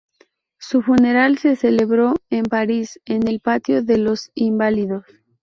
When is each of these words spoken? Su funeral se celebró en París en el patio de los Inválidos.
Su 0.57 0.81
funeral 0.81 1.37
se 1.37 1.55
celebró 1.55 2.15
en 2.31 2.45
París 2.45 2.99
en 3.05 3.27
el 3.27 3.39
patio 3.39 3.83
de 3.83 3.99
los 3.99 4.31
Inválidos. 4.33 5.05